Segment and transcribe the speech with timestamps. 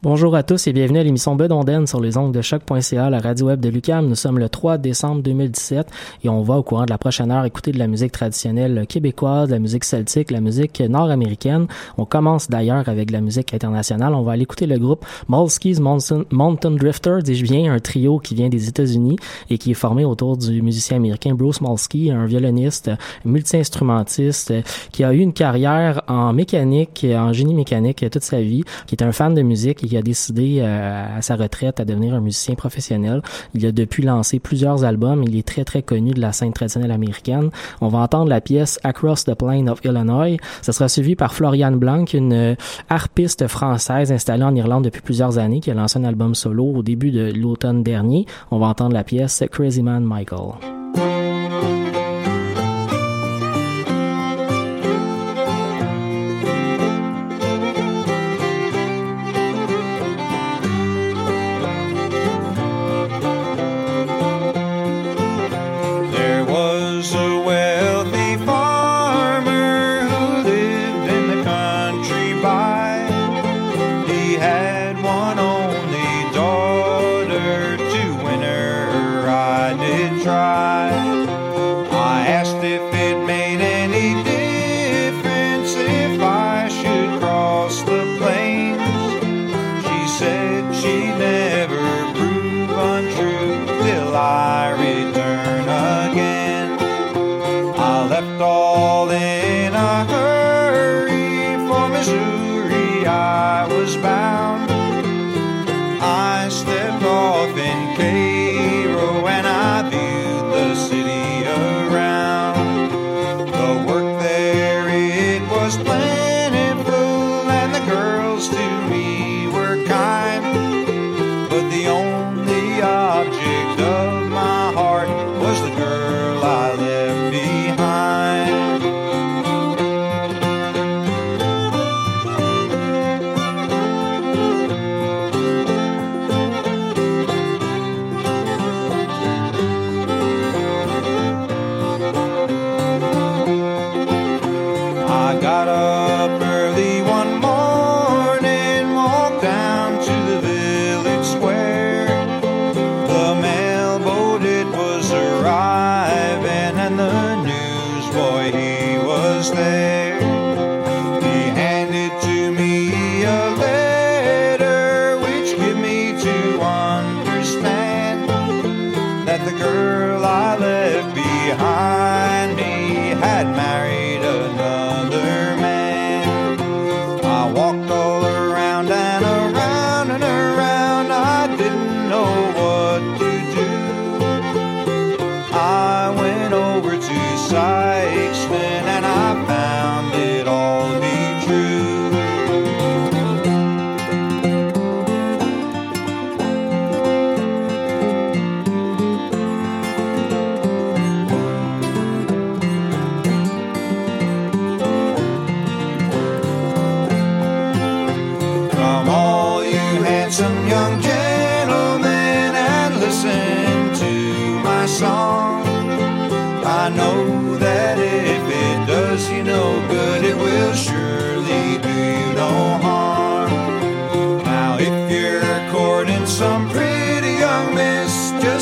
[0.00, 3.46] Bonjour à tous et bienvenue à l'émission Bedonden sur les ongles de choc.ca, la radio
[3.46, 4.06] web de Lucam.
[4.06, 5.88] Nous sommes le 3 décembre 2017
[6.22, 9.48] et on va au courant de la prochaine heure écouter de la musique traditionnelle québécoise,
[9.48, 11.66] de la musique celtique, la musique nord-américaine.
[11.96, 14.14] On commence d'ailleurs avec de la musique internationale.
[14.14, 18.36] On va aller écouter le groupe Molski's Mountain, Mountain Drifter, dis-je bien, un trio qui
[18.36, 19.16] vient des États-Unis
[19.50, 22.92] et qui est formé autour du musicien américain Bruce Molsky, un violoniste,
[23.24, 24.54] multi-instrumentiste
[24.92, 29.02] qui a eu une carrière en mécanique, en génie mécanique toute sa vie, qui est
[29.02, 32.54] un fan de musique qui a décidé euh, à sa retraite à devenir un musicien
[32.54, 33.22] professionnel.
[33.54, 35.22] Il a depuis lancé plusieurs albums.
[35.24, 37.50] Il est très très connu de la scène traditionnelle américaine.
[37.80, 40.36] On va entendre la pièce Across the Plain of Illinois.
[40.62, 42.54] Ça sera suivi par Floriane Blanc, une euh,
[42.88, 46.82] harpiste française installée en Irlande depuis plusieurs années, qui a lancé un album solo au
[46.82, 48.26] début de l'automne dernier.
[48.50, 50.77] On va entendre la pièce Crazy Man Michael.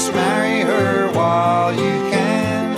[0.07, 2.77] Just marry her while you can.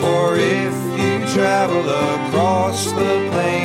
[0.00, 3.61] For if you travel across the plain,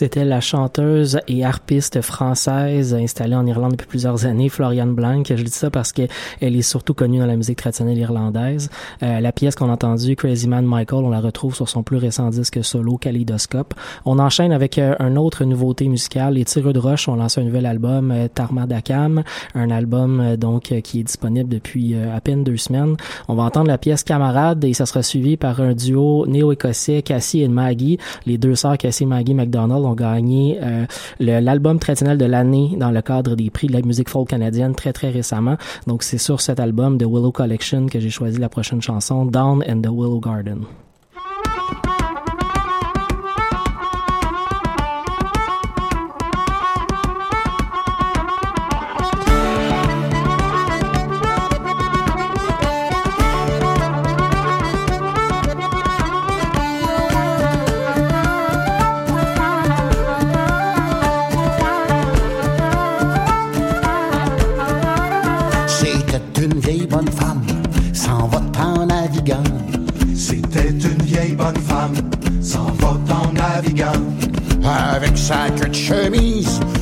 [0.00, 5.22] C'était la chanteuse et harpiste française installée en Irlande depuis plusieurs années, Floriane Blanc.
[5.28, 6.00] Je dis ça parce que
[6.40, 8.70] elle est surtout connue dans la musique traditionnelle irlandaise.
[9.02, 11.98] Euh, la pièce qu'on a entendue, Crazy Man Michael, on la retrouve sur son plus
[11.98, 13.74] récent disque solo, Kaleidoscope.
[14.06, 16.32] On enchaîne avec euh, une autre nouveauté musicale.
[16.32, 19.22] Les Tireux de Roche ont lancé un nouvel album, euh, Tarmadakam,
[19.54, 22.96] un album euh, donc euh, qui est disponible depuis euh, à peine deux semaines.
[23.28, 27.42] On va entendre la pièce Camarade et ça sera suivi par un duo néo-écossais, Cassie
[27.42, 27.98] et Maggie.
[28.24, 30.86] Les deux sœurs Cassie et Maggie McDonald gagné euh,
[31.18, 34.92] l'album traditionnel de l'année dans le cadre des prix de la musique folk canadienne très
[34.92, 35.56] très récemment.
[35.86, 39.64] Donc c'est sur cet album de Willow Collection que j'ai choisi la prochaine chanson, Down
[39.66, 40.64] in the Willow Garden.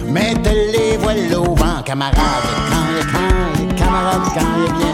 [0.06, 1.82] Mettait les voiles au vent.
[1.84, 2.14] Camarade,
[2.70, 4.87] quand quand, camarade, quand il bien.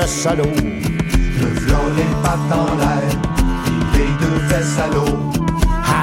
[0.00, 0.44] Fesses à l'eau.
[0.44, 3.12] Le v'là les pattes en l'air,
[3.94, 5.14] les deux fesses à l'eau.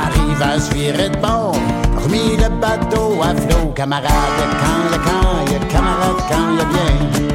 [0.03, 1.57] Arrive à se virer de bord,
[2.03, 3.71] remis le bateau à flot.
[3.75, 4.11] Camarade,
[4.61, 6.91] quand il quand, il camarade, quand il bien.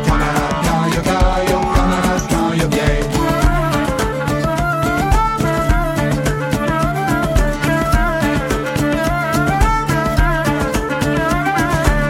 [0.07, 2.93] Camarade, quand il quand, camarade, quand il bien.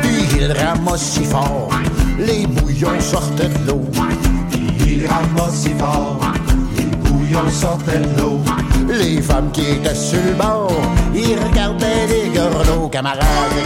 [0.03, 1.71] Puis il ramasse si fort,
[2.19, 3.82] les bouillons sortent de l'eau.
[5.43, 6.19] Ramasse si fort,
[6.77, 8.41] les bouillons sortaient de l'eau.
[8.89, 10.71] Les femmes qui étaient sur le bord,
[11.15, 12.89] ils regardaient les gorlots.
[12.89, 13.23] Camarade,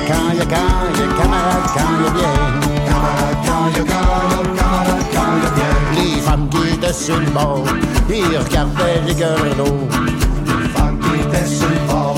[0.06, 0.56] quand il quand,
[0.94, 2.34] il camarade, quand il bien.
[2.86, 6.14] Camarade, quand il quand, camarade, quand il bien.
[6.14, 7.64] Les femmes qui étaient sur le bord,
[8.08, 9.88] ils regardaient les gorlots.
[10.46, 12.16] Les femmes qui étaient sur le bord,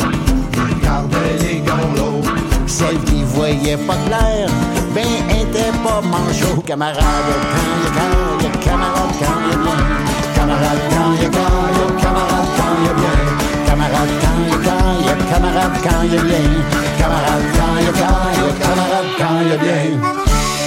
[0.71, 2.23] regardaient les gorlots.
[2.67, 4.49] Celles qui voyaient pas clair,
[4.95, 6.63] ben étaient pas manchots.
[6.65, 9.38] Camarade, quand quand, il camarade, quand il bien.
[10.49, 13.17] Camarade, quand il quand, camarade, quand il bien.
[13.67, 14.57] Camarade, quand il
[15.05, 16.49] il camarade, quand il bien.
[16.99, 20.58] Camarade, quand il quand, camarade, quand il bien.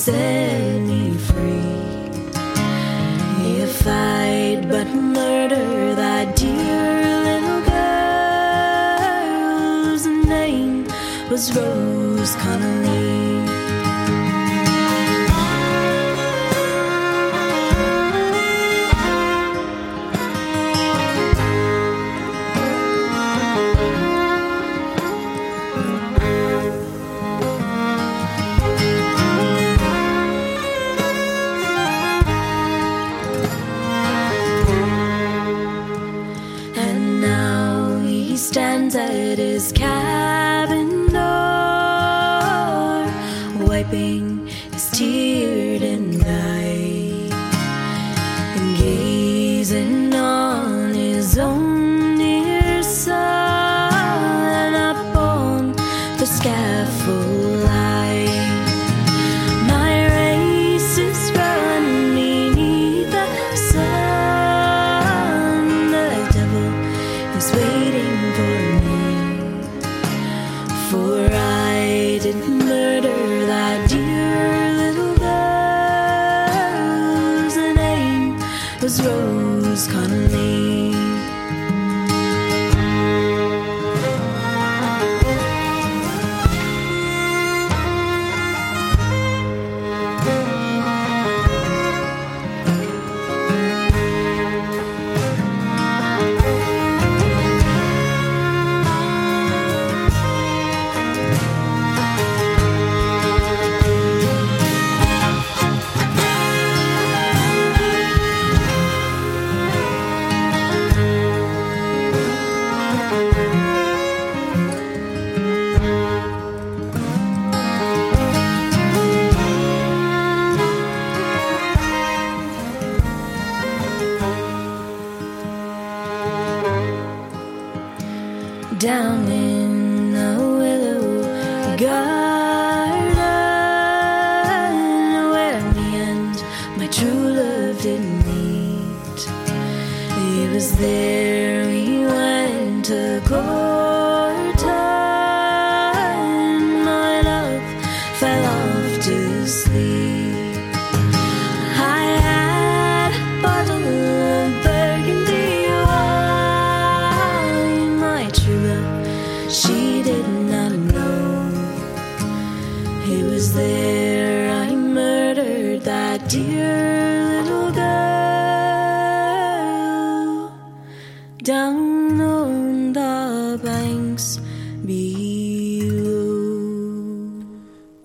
[0.00, 1.60] set me free.
[3.62, 7.60] If I'd but murder that dear little
[9.92, 10.86] girl's name
[11.30, 13.19] was Rose Connolly.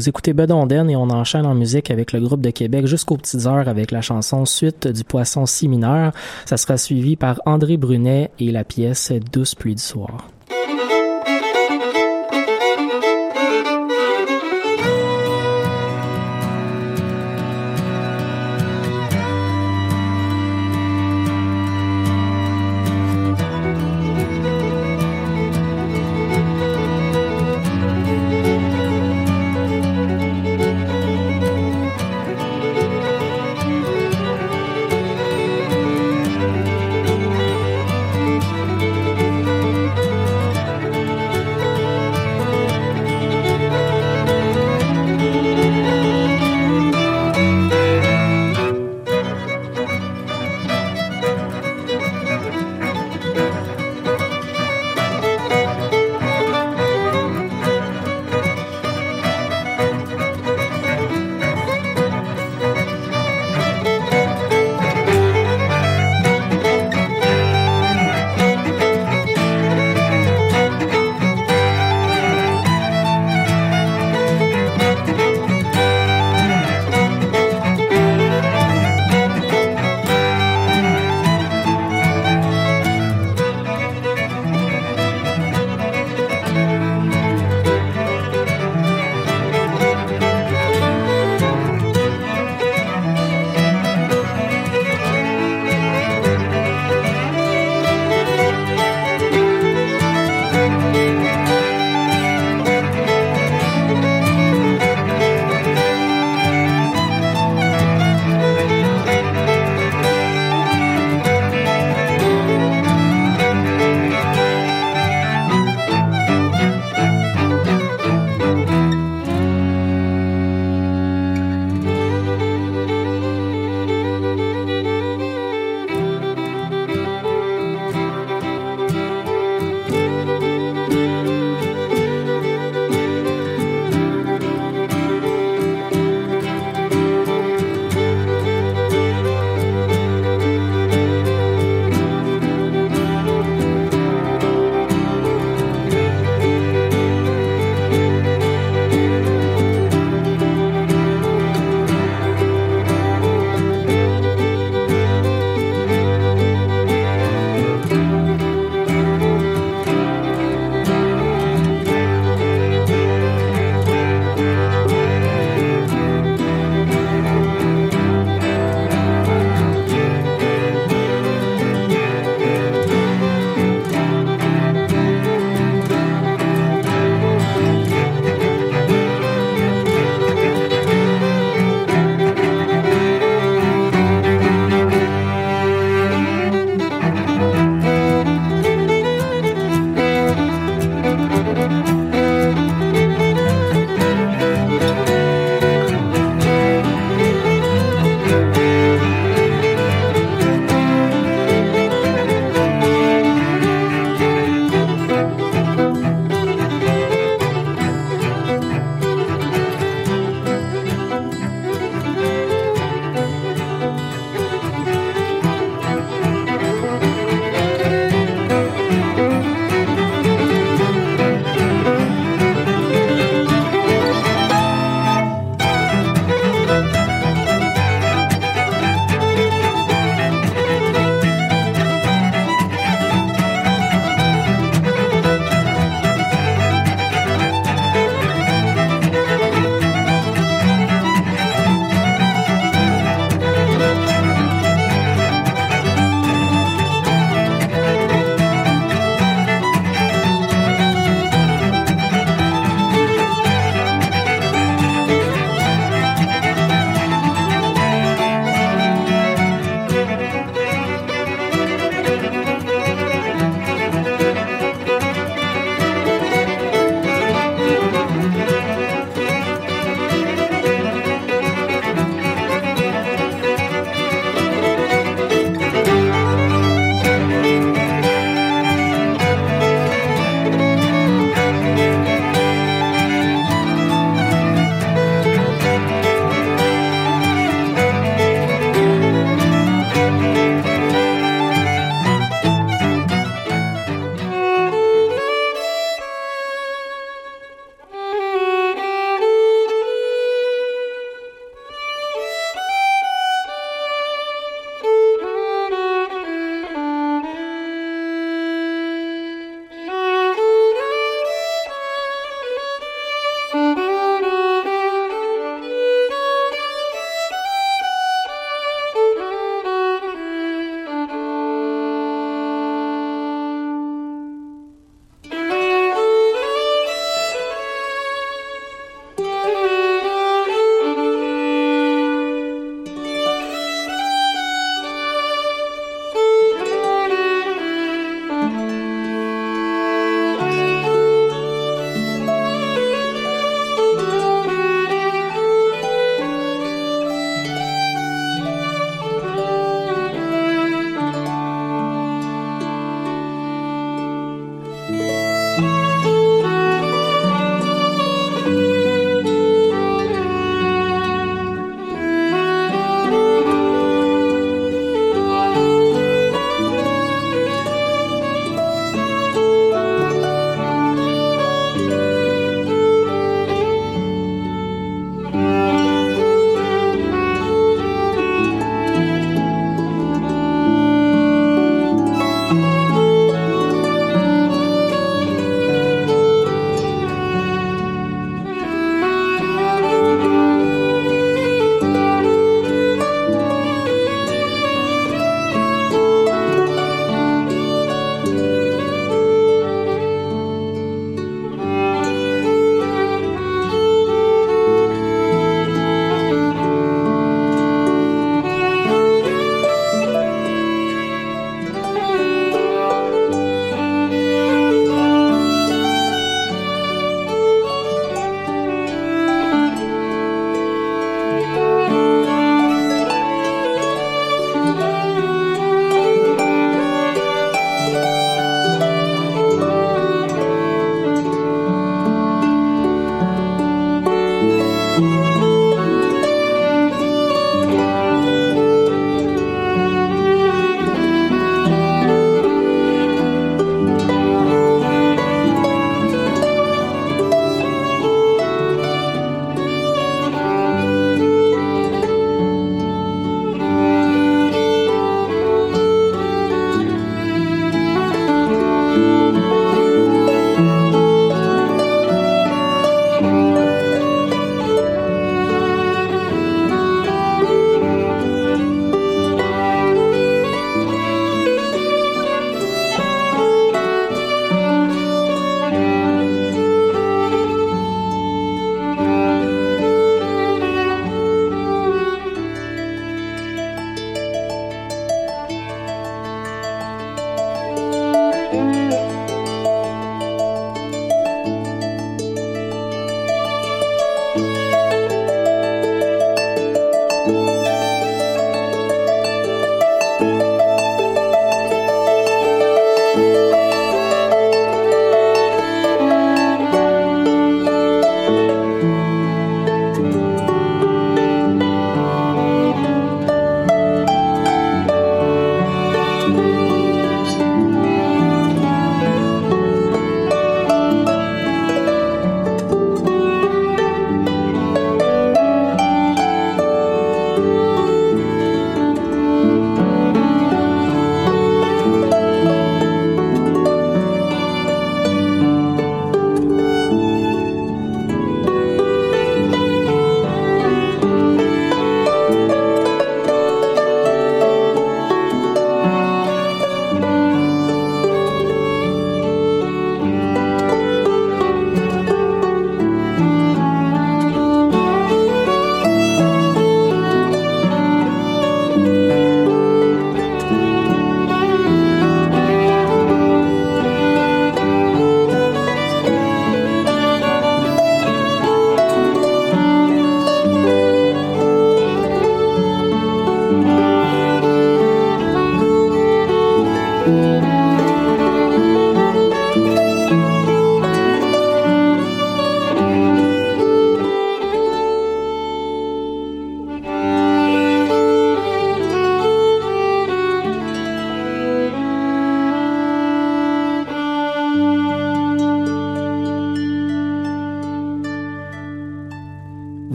[0.00, 3.18] Vous écoutez Beda Onden et on enchaîne en musique avec le groupe de Québec jusqu'aux
[3.18, 6.14] petites heures avec la chanson Suite du poisson si mineur.
[6.46, 10.30] Ça sera suivi par André Brunet et la pièce Douce pluie du soir.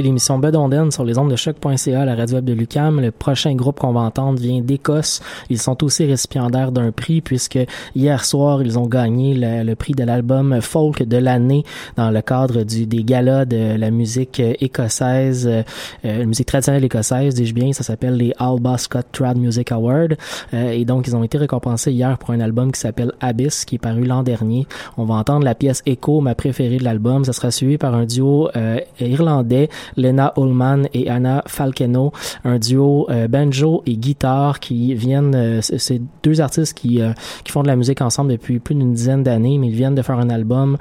[0.00, 3.00] Écoutez l'émission Bedonden sur les ondes de choc.ca, la radio web de Lucam.
[3.00, 5.20] Le prochain groupe qu'on va entendre vient d'Écosse.
[5.50, 7.58] Ils sont aussi récipiendaires d'un prix puisque
[7.94, 11.64] hier soir, ils ont gagné le, prix de l'album folk de l'année
[11.96, 15.62] dans le cadre du, des galas de la musique écossaise, euh,
[16.02, 17.72] la musique traditionnelle écossaise, dis-je bien.
[17.72, 20.16] Ça s'appelle les Alba Scott Trad Music Award.
[20.54, 23.74] Euh, et donc, ils ont été récompensés hier pour un album qui s'appelle Abyss, qui
[23.74, 24.66] est paru l'an dernier.
[24.96, 27.24] On va entendre la pièce Echo, ma préférée de l'album.
[27.24, 32.12] Ça sera suivi par un duo euh, irlandais, Lena Ullman et Anna Falkeno,
[32.44, 37.12] un duo euh, banjo et guitare qui viennent, euh, c'est deux artistes qui, euh,
[37.44, 40.02] qui font de la musique ensemble depuis plus d'une dizaine d'années, mais ils viennent de
[40.02, 40.76] faire un album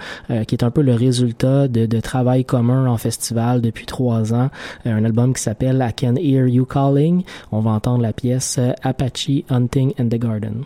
[0.48, 4.50] qui est un peu le résultat de, de travail commun en festival depuis trois ans,
[4.86, 7.24] un album qui s'appelle I Can Hear You Calling.
[7.52, 10.64] On va entendre la pièce Apache Hunting in the Garden.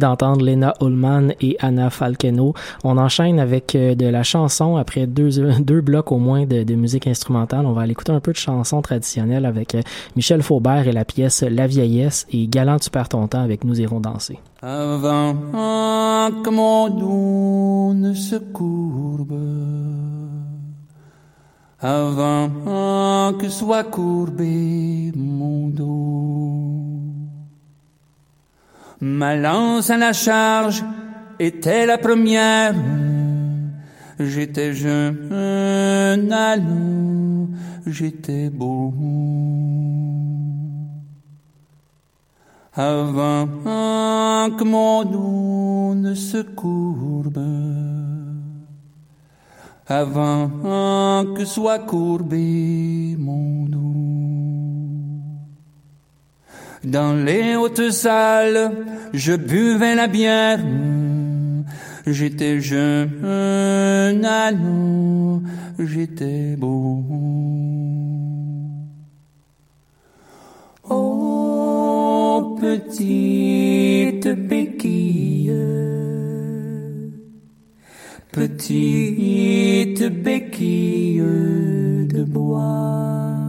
[0.00, 2.54] D'entendre Lena Ullman et Anna Falkeno.
[2.82, 5.30] On enchaîne avec euh, de la chanson après deux,
[5.60, 7.66] deux blocs au moins de, musique instrumentale.
[7.66, 9.82] On va aller écouter un peu de chanson traditionnelle avec euh,
[10.16, 13.80] Michel Faubert et la pièce La vieillesse et Galant tu perds ton temps avec Nous
[13.80, 14.38] irons danser.
[14.62, 15.34] Avant
[16.42, 19.34] que mon dos ne se courbe,
[21.80, 25.12] avant que soit courbé
[29.00, 30.84] Ma lance à la charge
[31.38, 32.74] était la première.
[34.18, 37.48] J'étais jeune, allons,
[37.86, 38.92] j'étais beau.
[42.74, 43.46] Avant
[44.58, 47.40] que mon dos ne se courbe,
[49.86, 50.50] avant
[51.34, 54.49] que soit courbé mon dos.
[56.84, 58.72] Dans les hautes salles,
[59.12, 60.60] je buvais la bière.
[62.06, 65.42] J'étais jeune, allons,
[65.78, 67.04] j'étais beau.
[70.88, 75.52] Oh, petite béquille,
[78.32, 81.22] petite béquille
[82.08, 83.39] de bois.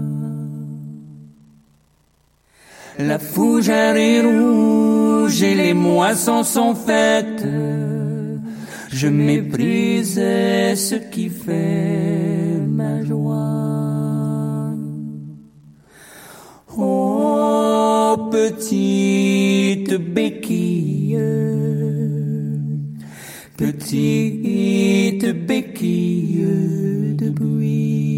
[2.99, 7.45] La fougère est rouge et les moissons sont faites.
[8.91, 14.73] Je méprise ce qui fait ma joie.
[16.77, 21.17] Oh, petite béquille,
[23.57, 28.10] petite béquille de bruit.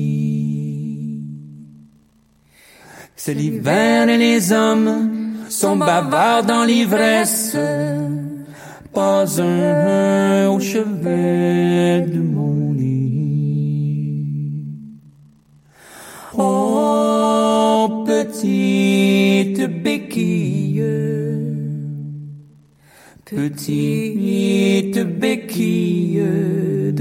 [3.25, 7.55] C'est l'hiver et les hommes sont bavards dans l'ivresse.
[8.93, 14.25] Pas un au chevet de mon lit.
[16.37, 20.83] Oh, petite béquille,
[23.23, 26.92] petite béquille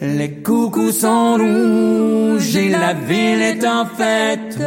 [0.00, 4.58] Les coucous sont rouges et la ville est en fête.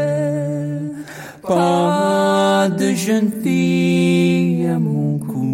[1.43, 5.49] Pas de jeune fille à mon cou.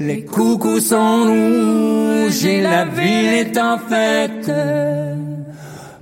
[0.00, 4.50] Les coucous sont rouges et la ville est en fête.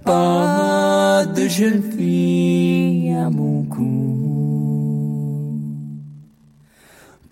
[0.04, 4.17] Pas de jeune fille à mon cou.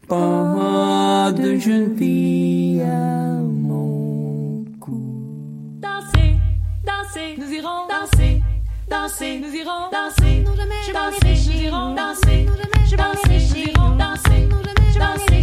[0.08, 5.02] Pas de jeune fille à mon cou.
[5.80, 6.36] Danser,
[6.84, 8.40] danser, nous irons danser,
[8.88, 12.46] danser, nous irons danser, danser, nous irons danser,
[12.96, 15.35] danser, nous irons danser, danser, nous irons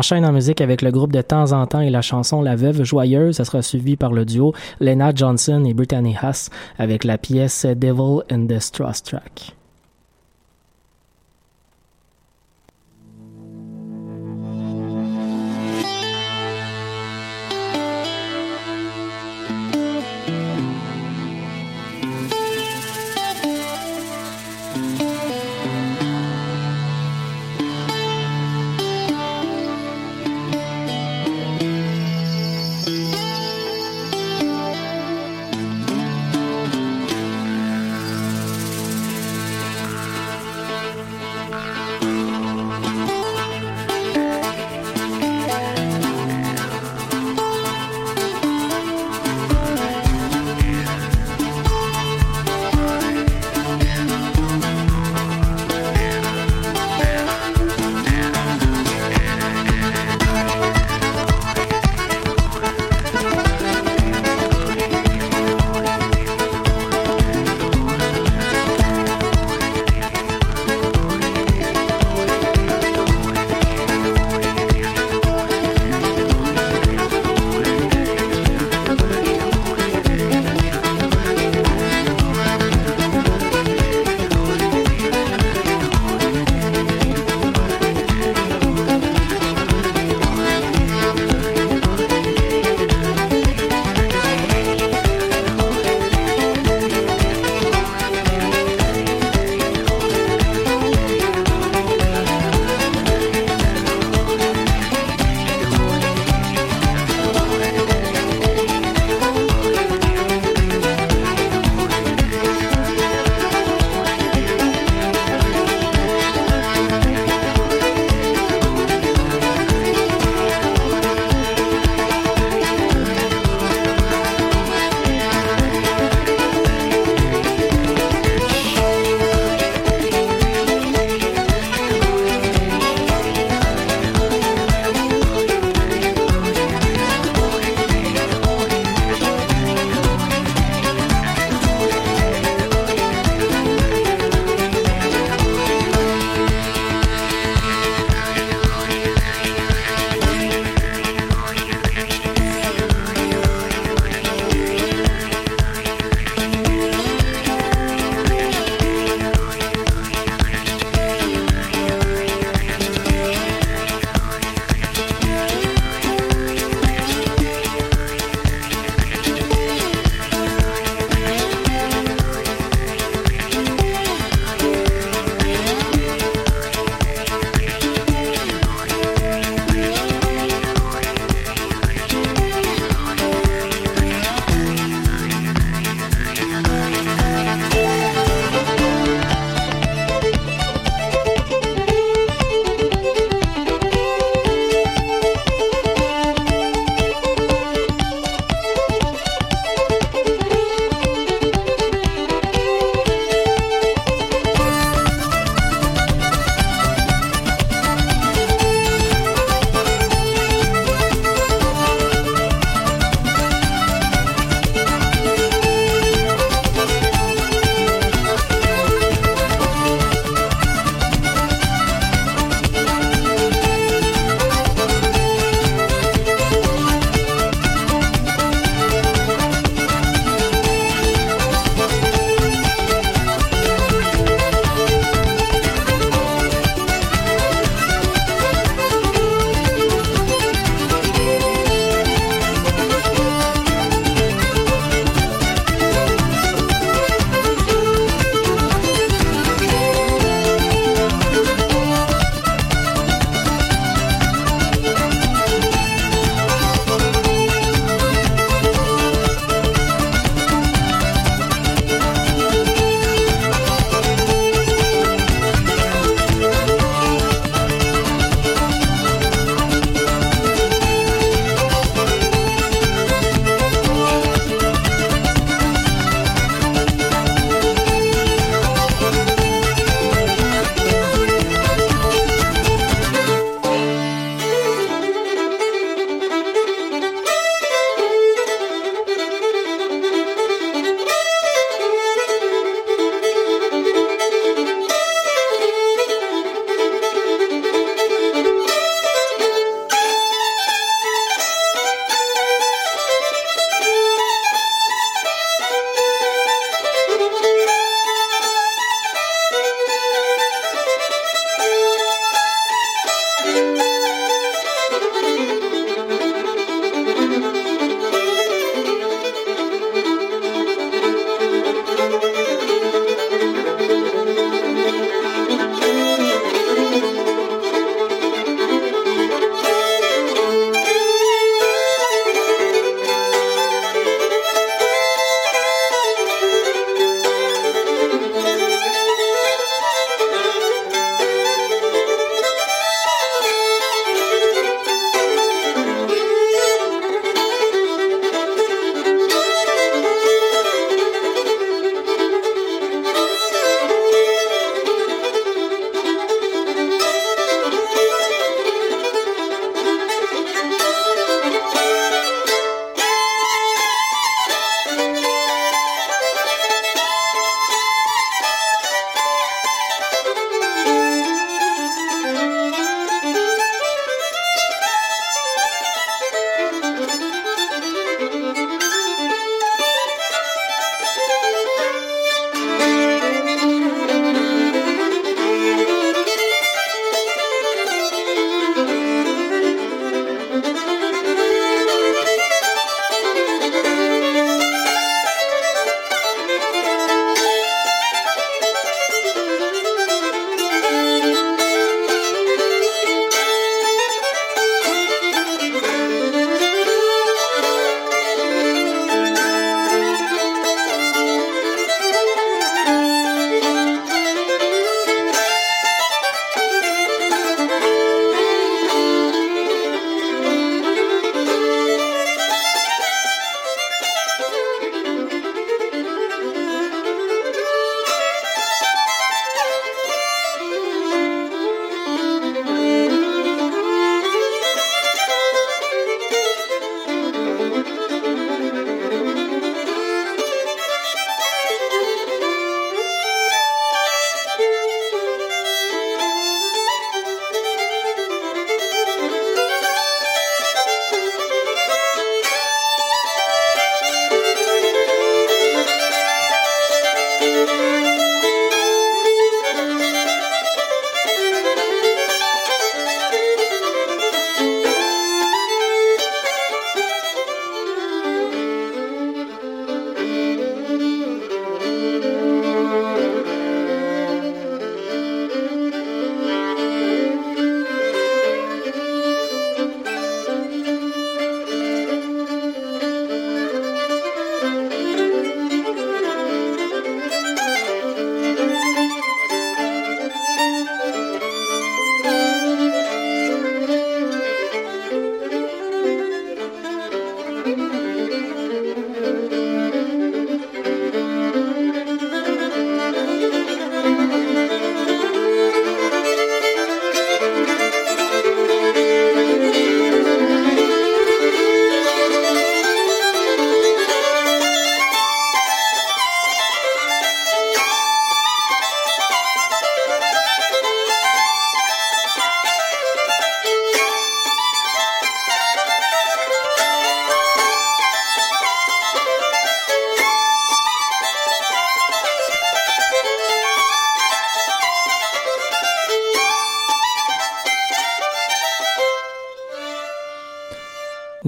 [0.00, 2.84] enchaîne en musique avec le groupe de temps en temps et la chanson La Veuve
[2.84, 3.36] Joyeuse.
[3.36, 6.48] Ça sera suivi par le duo Lena Johnson et Brittany Haas
[6.78, 9.59] avec la pièce Devil in the Straws Track.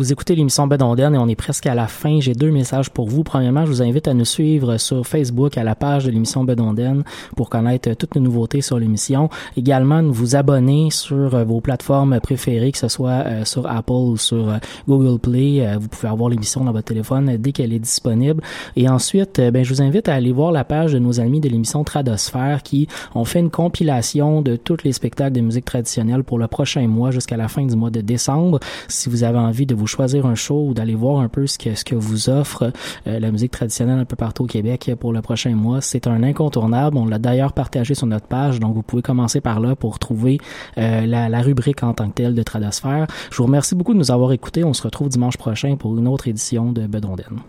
[0.03, 2.19] Vous écoutez l'émission Bedonden et on est presque à la fin.
[2.19, 3.23] J'ai deux messages pour vous.
[3.23, 7.05] Premièrement, je vous invite à nous suivre sur Facebook à la page de l'émission Bedonden
[7.37, 9.31] pour connaître toutes nos nouveautés sur l'émission.
[9.57, 14.17] Également, vous abonner sur euh, vos plateformes préférées, que ce soit euh, sur Apple ou
[14.17, 14.57] sur euh,
[14.89, 15.77] Google Play.
[15.79, 18.43] vous pouvez avoir l'émission dans votre téléphone dès qu'elle est disponible.
[18.75, 21.49] Et ensuite, ben, je vous invite à aller voir la page de nos amis de
[21.49, 26.41] l'émission Tradosphère qui ont fait une compilation de tous les spectacles de musique traditionnelle pour
[26.41, 28.59] le prochain mois jusqu'à la fin du mois de décembre.
[28.89, 31.85] Si vous avez envie de vous choisir un show ou d'aller voir un peu ce
[31.85, 32.73] que vous offre
[33.07, 35.81] euh, la musique traditionnelle un peu partout au Québec pour le prochain mois.
[35.81, 36.97] C'est un incontournable.
[36.97, 40.39] On l'a d'ailleurs partagé sur notre page, donc vous pouvez commencer par là pour trouver
[40.79, 43.07] euh, la, la, rubrique en tant que telle de Tradosphère.
[43.31, 44.65] Je vous remercie beaucoup de nous avoir écoutés.
[44.65, 47.41] On se retrouve dimanche prochain pour une autre édition de Bedonden.